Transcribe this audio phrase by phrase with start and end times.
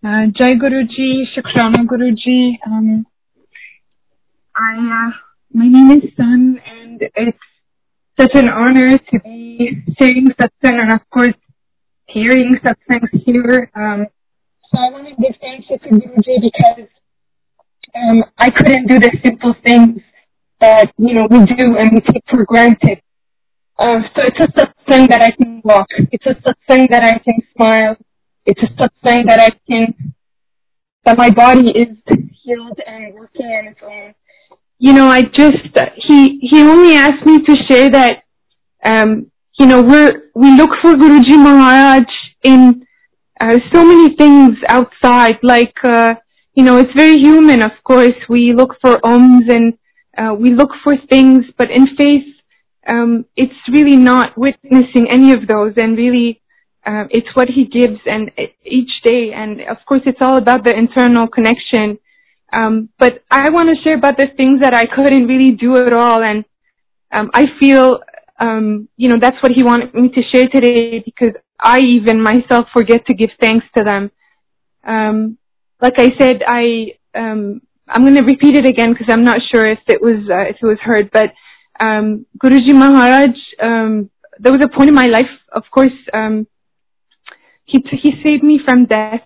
[0.00, 2.56] Uh, Jai Guruji, Shukrana Guruji.
[2.64, 3.04] Um,
[4.54, 5.10] I, uh,
[5.52, 7.38] my name is Sun and it's
[8.20, 11.34] such an honor to be sharing satsang and of course
[12.06, 13.72] hearing satsangs here.
[13.74, 14.06] Um,
[14.70, 16.88] so I want to give thanks to Guruji because
[17.96, 20.00] um, I couldn't do the simple things
[20.60, 23.02] that, you know, we do and we take for granted.
[23.76, 25.88] Uh, so it's a satsang that I can walk.
[26.12, 27.96] It's a satsang that I can smile.
[28.48, 30.14] It's a satsang that I can,
[31.04, 31.92] that my body is
[32.42, 34.14] healed and working on its own.
[34.78, 35.68] You know, I just,
[36.06, 38.22] he, he only asked me to share that,
[38.82, 42.06] um, you know, we're, we look for Guruji Maharaj
[42.42, 42.86] in,
[43.38, 46.14] uh, so many things outside, like, uh,
[46.54, 48.16] you know, it's very human, of course.
[48.30, 49.74] We look for oms and,
[50.16, 52.24] uh, we look for things, but in faith,
[52.88, 56.40] um, it's really not witnessing any of those and really
[56.86, 58.30] uh, it's what he gives and
[58.64, 59.32] each day.
[59.34, 61.98] And of course it's all about the internal connection.
[62.52, 65.94] Um, but i want to share about the things that i couldn't really do at
[65.94, 66.22] all.
[66.22, 66.44] And
[67.12, 67.98] um, i feel
[68.40, 72.66] um, you know that's what he wanted me to share today because i even myself
[72.72, 74.10] forget to give thanks to them.
[74.86, 75.38] Um,
[75.82, 79.68] like i said i um, i'm going to repeat it again because i'm not sure
[79.68, 81.10] if it was uh, if it was heard.
[81.12, 81.32] But
[81.80, 83.34] um, guruji maharaj
[84.40, 86.46] there was a point in my life of course um,
[87.68, 89.22] he, he saved me from death,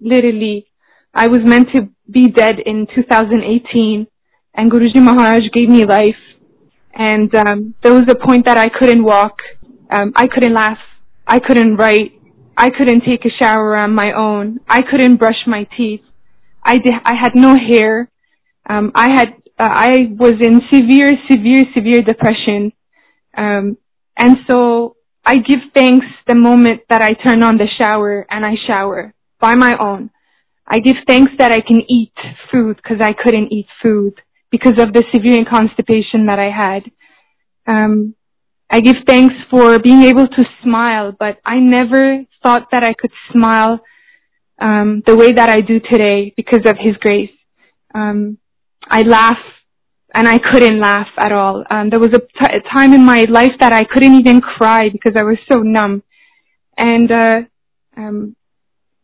[0.00, 0.66] literally.
[1.14, 4.06] I was meant to be dead in 2018
[4.56, 6.22] and Guruji Maharaj gave me life.
[6.94, 9.36] And um, there was a point that I couldn't walk,
[9.90, 10.78] um, I couldn't laugh,
[11.26, 12.12] I couldn't write,
[12.56, 16.00] I couldn't take a shower on my own, I couldn't brush my teeth,
[16.64, 18.10] I I had no hair,
[18.68, 22.72] um, I had, uh, I was in severe, severe, severe depression,
[23.36, 23.76] um,
[24.16, 24.95] and so
[25.26, 29.56] I give thanks the moment that I turn on the shower and I shower by
[29.56, 30.10] my own.
[30.68, 32.12] I give thanks that I can eat
[32.52, 34.14] food because I couldn't eat food
[34.52, 36.84] because of the severe constipation that I had.
[37.66, 38.14] Um,
[38.70, 43.12] I give thanks for being able to smile, but I never thought that I could
[43.32, 43.80] smile
[44.60, 47.30] um, the way that I do today because of His grace.
[47.92, 48.38] Um,
[48.88, 49.38] I laugh
[50.16, 51.62] and I couldn't laugh at all.
[51.70, 54.88] Um, there was a, t- a time in my life that I couldn't even cry
[54.90, 56.02] because I was so numb,
[56.78, 57.36] and uh,
[57.98, 58.34] um,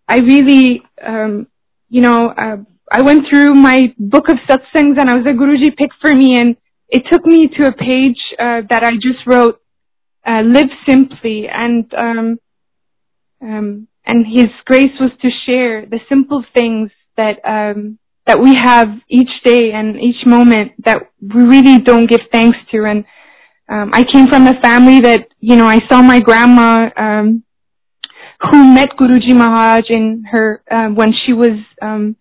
[0.08, 1.48] I really, um,
[1.90, 2.56] you know, uh,
[2.90, 6.34] I went through my book of satsangs and I was a Guruji picked for me,
[6.40, 6.56] and
[6.88, 9.60] it took me to a page uh, that I just wrote,
[10.26, 12.38] uh, "Live simply," and um,
[13.42, 18.88] um, and His grace was to share the simple things that um, that we have
[19.08, 22.84] each day and each moment that we really don't give thanks to.
[22.84, 23.04] And
[23.68, 27.42] um, I came from a family that, you know, I saw my grandma um,
[28.50, 32.16] who met Guruji Maharaj in her uh, when she was um,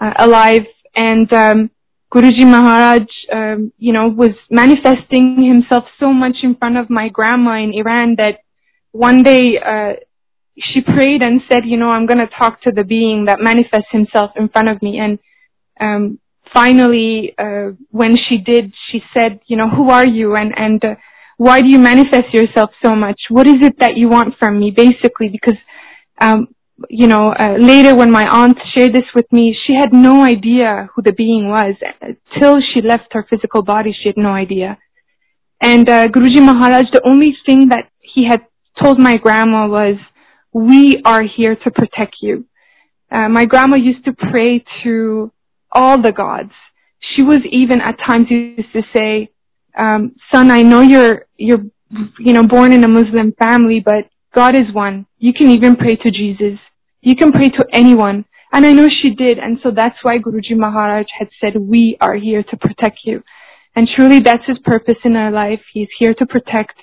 [0.00, 0.62] uh, alive,
[0.94, 1.70] and um,
[2.12, 3.02] Guruji Maharaj,
[3.32, 8.16] um, you know, was manifesting himself so much in front of my grandma in Iran
[8.16, 8.38] that
[8.92, 9.94] one day uh,
[10.56, 13.90] she prayed and said, you know, I'm going to talk to the being that manifests
[13.90, 15.18] himself in front of me, and
[15.80, 16.18] um,
[16.52, 20.94] finally, uh, when she did, she said, you know, who are you and, and uh,
[21.36, 23.20] why do you manifest yourself so much?
[23.28, 25.28] What is it that you want from me, basically?
[25.28, 25.58] Because,
[26.18, 26.48] um,
[26.88, 30.88] you know, uh, later when my aunt shared this with me, she had no idea
[30.94, 31.74] who the being was.
[32.38, 34.78] Till she left her physical body, she had no idea.
[35.60, 38.42] And uh, Guruji Maharaj, the only thing that he had
[38.82, 39.96] told my grandma was,
[40.52, 42.46] we are here to protect you.
[43.10, 45.30] Uh, my grandma used to pray to
[45.80, 46.56] all the gods.
[47.10, 49.10] She was even at times used to say,
[49.84, 50.00] um,
[50.32, 51.64] son, I know you're, you're,
[52.18, 54.02] you know, born in a Muslim family, but
[54.34, 55.06] God is one.
[55.18, 56.58] You can even pray to Jesus.
[57.00, 58.24] You can pray to anyone.
[58.52, 59.38] And I know she did.
[59.38, 63.22] And so that's why Guruji Maharaj had said, we are here to protect you.
[63.74, 65.60] And truly that's his purpose in our life.
[65.74, 66.76] He's here to protect.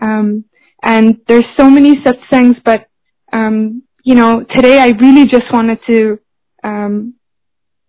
[0.00, 0.44] Um,
[0.82, 2.80] and there's so many satsangs, but,
[3.32, 6.18] um, you know, today I really just wanted to,
[6.64, 7.14] um,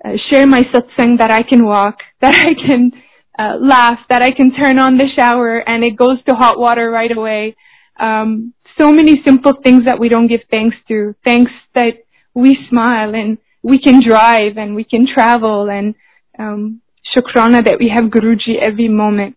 [0.03, 2.91] uh, share my satsang that I can walk, that I can
[3.38, 6.89] uh, laugh, that I can turn on the shower and it goes to hot water
[6.89, 7.55] right away.
[8.00, 11.15] Um, so many simple things that we don't give thanks to.
[11.23, 11.94] Thanks that
[12.33, 15.95] we smile and we can drive and we can travel and
[16.38, 16.81] um,
[17.15, 19.35] shukrana that we have Guruji every moment.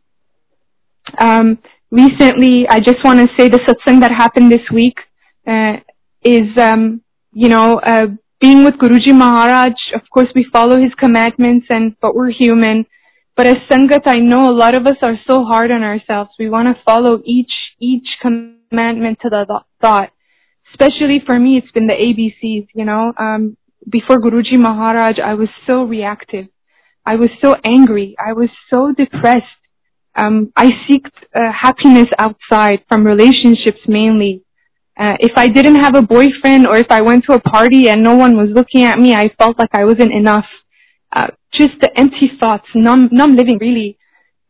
[1.18, 1.58] Um,
[1.90, 4.96] recently, I just want to say the satsang that happened this week
[5.46, 5.76] uh,
[6.22, 7.02] is, um,
[7.32, 8.06] you know, uh,
[8.40, 12.86] being with Guruji Maharaj, of course we follow his commandments and, but we're human.
[13.36, 16.30] But as Sangat, I know a lot of us are so hard on ourselves.
[16.38, 19.44] We want to follow each, each commandment to the
[19.80, 20.10] thought.
[20.72, 23.12] especially for me, it's been the ABCs, you know.
[23.18, 23.56] Um,
[23.88, 26.46] before Guruji Maharaj, I was so reactive.
[27.04, 28.16] I was so angry.
[28.18, 29.60] I was so depressed.
[30.16, 34.45] Um, I seeked uh, happiness outside from relationships mainly.
[34.98, 38.02] Uh, if I didn't have a boyfriend or if I went to a party and
[38.02, 40.46] no one was looking at me, I felt like I wasn't enough.
[41.14, 43.98] Uh, just the empty thoughts, numb, numb living really.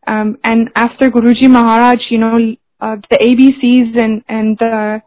[0.05, 2.37] Um, and after Guruji Maharaj, you know,
[2.79, 4.99] uh, the ABCs and, and, uh,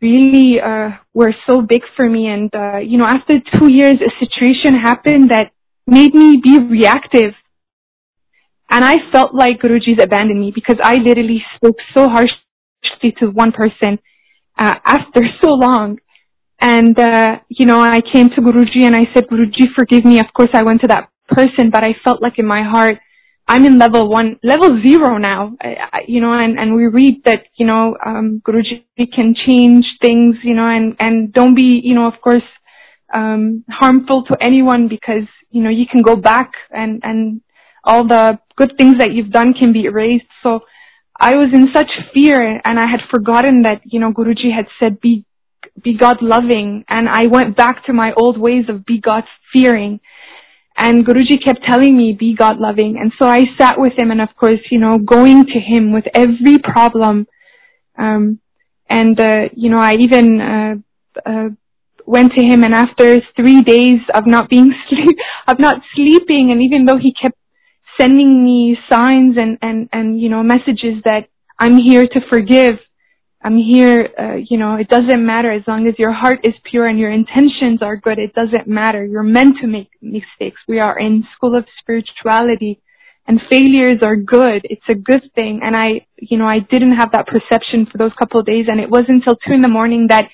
[0.00, 2.28] really, uh, were so big for me.
[2.28, 5.50] And, uh, you know, after two years, a situation happened that
[5.88, 7.34] made me be reactive.
[8.70, 13.50] And I felt like Guruji's abandoned me because I literally spoke so harshly to one
[13.50, 13.98] person
[14.58, 15.98] uh, after so long.
[16.60, 20.18] And, uh, you know, I came to Guruji and I said, Guruji, forgive me.
[20.20, 22.98] Of course, I went to that person, but I felt like in my heart,
[23.48, 27.22] I'm in level one, level zero now, I, I, you know, and, and we read
[27.26, 28.82] that, you know, um, Guruji
[29.14, 32.42] can change things, you know, and, and don't be, you know, of course,
[33.14, 37.40] um, harmful to anyone because, you know, you can go back and, and
[37.84, 40.26] all the good things that you've done can be erased.
[40.42, 40.60] So,
[41.18, 45.00] I was in such fear and I had forgotten that, you know, Guruji had said
[45.00, 45.24] be,
[45.82, 50.00] be God loving and I went back to my old ways of be God fearing.
[50.78, 52.98] And Guruji kept telling me be God loving.
[53.00, 56.04] And so I sat with him and of course, you know, going to him with
[56.14, 57.26] every problem.
[57.98, 58.40] Um,
[58.88, 60.74] and, uh, you know, I even, uh,
[61.28, 61.48] uh,
[62.04, 65.16] went to him and after three days of not being sleep,
[65.48, 67.36] of not sleeping and even though he kept
[68.00, 71.28] sending me signs and, and, and, you know, messages that
[71.58, 72.78] I'm here to forgive.
[73.42, 76.86] I'm here, uh, you know, it doesn't matter as long as your heart is pure
[76.86, 78.18] and your intentions are good.
[78.18, 79.04] It doesn't matter.
[79.04, 80.60] You're meant to make mistakes.
[80.66, 82.80] We are in school of spirituality
[83.28, 84.62] and failures are good.
[84.64, 85.60] It's a good thing.
[85.62, 88.66] And I, you know, I didn't have that perception for those couple of days.
[88.68, 90.24] And it wasn't until two in the morning that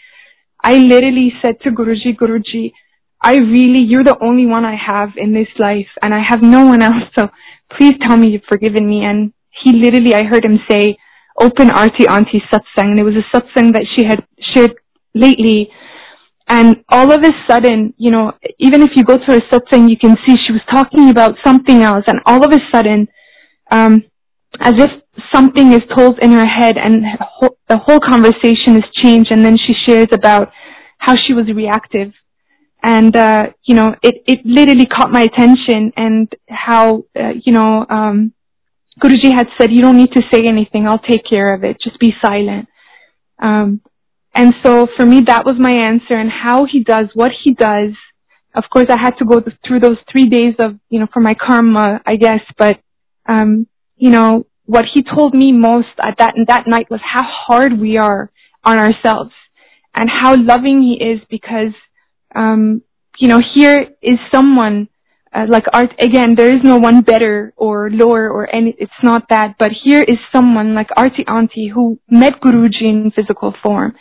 [0.63, 2.73] I literally said to Guruji, Guruji,
[3.21, 6.67] I really, you're the only one I have in this life and I have no
[6.67, 7.05] one else.
[7.19, 7.29] So
[7.77, 9.05] please tell me you've forgiven me.
[9.05, 9.33] And
[9.63, 10.97] he literally, I heard him say,
[11.39, 12.93] open Arti Auntie satsang.
[12.93, 14.75] And it was a satsang that she had shared
[15.15, 15.71] lately.
[16.49, 19.97] And all of a sudden, you know, even if you go to her satsang, you
[19.97, 22.05] can see she was talking about something else.
[22.07, 23.09] And all of a sudden,
[23.71, 24.05] um,
[24.61, 24.91] as if
[25.33, 27.05] something is told in her head and
[27.69, 29.31] the whole conversation is changed.
[29.31, 30.53] And then she shares about
[30.99, 32.13] how she was reactive
[32.83, 37.87] and uh, you know it it literally caught my attention and how uh, you know
[37.89, 38.33] um,
[39.03, 40.87] Guruji had said you don't need to say anything.
[40.87, 41.77] I'll take care of it.
[41.83, 42.69] Just be silent.
[43.41, 43.81] Um,
[44.35, 47.93] and so for me that was my answer and how he does what he does.
[48.55, 51.35] Of course I had to go through those three days of you know for my
[51.35, 52.79] karma I guess but
[53.29, 57.79] um, you know what he told me most at that that night was how hard
[57.79, 58.31] we are
[58.65, 59.33] on ourselves
[59.95, 61.75] and how loving he is because
[62.35, 62.83] um,
[63.19, 64.89] you know, here is someone
[65.35, 65.91] uh, like art.
[66.01, 68.75] Again, there is no one better or lower or any.
[68.79, 73.55] It's not that, but here is someone like Arti Auntie who met Guruji in physical
[73.63, 73.95] form,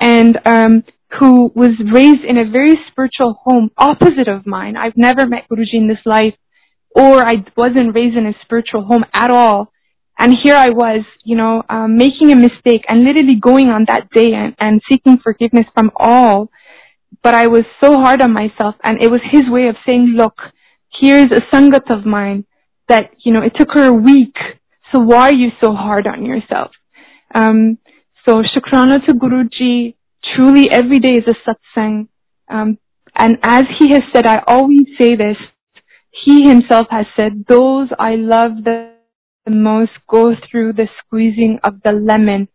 [0.00, 0.84] and um,
[1.18, 4.76] who was raised in a very spiritual home, opposite of mine.
[4.76, 6.34] I've never met Guruji in this life,
[6.94, 9.72] or I wasn't raised in a spiritual home at all.
[10.18, 14.08] And here I was, you know, um, making a mistake and literally going on that
[14.14, 16.48] day and, and seeking forgiveness from all
[17.22, 20.34] but I was so hard on myself and it was his way of saying, look,
[21.00, 22.44] here's a sangat of mine
[22.88, 24.36] that, you know, it took her a week.
[24.92, 26.70] So why are you so hard on yourself?
[27.34, 27.78] Um,
[28.26, 29.94] so Shukrana to Guruji,
[30.34, 32.08] truly every day is a satsang.
[32.48, 32.78] Um,
[33.16, 35.36] and as he has said, I always say this,
[36.24, 38.92] he himself has said, those I love the,
[39.44, 42.48] the most go through the squeezing of the lemon.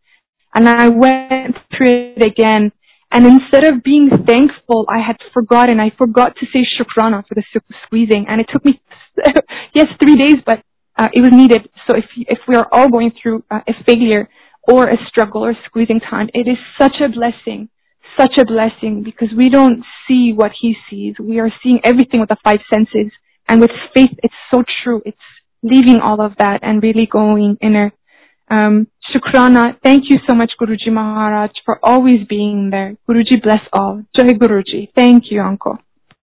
[0.53, 2.71] And I went through it again
[3.11, 5.79] and instead of being thankful, I had forgotten.
[5.79, 7.43] I forgot to say shukrana for the
[7.85, 8.25] squeezing.
[8.29, 8.81] And it took me,
[9.75, 10.63] yes, three days, but
[10.97, 11.69] uh, it was needed.
[11.87, 14.29] So if, if we are all going through uh, a failure
[14.63, 17.67] or a struggle or squeezing time, it is such a blessing,
[18.17, 21.15] such a blessing because we don't see what he sees.
[21.19, 23.11] We are seeing everything with the five senses.
[23.49, 25.01] And with faith, it's so true.
[25.05, 25.17] It's
[25.63, 27.91] leaving all of that and really going inner.
[28.49, 29.75] Um, Shukrana.
[29.83, 32.95] Thank you so much, Guruji Maharaj, for always being there.
[33.09, 34.03] Guruji bless all.
[34.15, 34.89] Jai Guruji.
[34.95, 35.77] Thank you, Uncle.